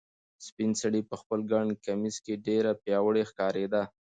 [0.47, 3.83] سپین سرې په خپل ګڼ کمیس کې ډېره پیاوړې ښکارېده.